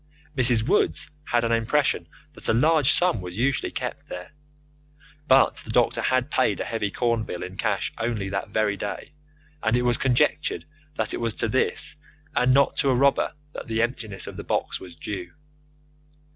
Mrs. 0.35 0.67
Woods 0.67 1.11
had 1.25 1.43
an 1.43 1.51
impression 1.51 2.07
that 2.33 2.49
a 2.49 2.55
large 2.55 2.91
sum 2.91 3.21
was 3.21 3.37
usually 3.37 3.71
kept 3.71 4.09
there, 4.09 4.31
but 5.27 5.57
the 5.57 5.69
doctor 5.69 6.01
had 6.01 6.31
paid 6.31 6.59
a 6.59 6.65
heavy 6.65 6.89
corn 6.89 7.23
bill 7.23 7.43
in 7.43 7.55
cash 7.55 7.93
only 7.99 8.27
that 8.29 8.49
very 8.49 8.75
day, 8.75 9.13
and 9.61 9.77
it 9.77 9.83
was 9.83 9.99
conjectured 9.99 10.65
that 10.95 11.13
it 11.13 11.17
was 11.21 11.35
to 11.35 11.47
this 11.47 11.97
and 12.35 12.51
not 12.51 12.75
to 12.77 12.89
a 12.89 12.95
robber 12.95 13.33
that 13.53 13.67
the 13.67 13.83
emptiness 13.83 14.25
of 14.25 14.37
the 14.37 14.43
box 14.43 14.79
was 14.79 14.95
due. 14.95 15.33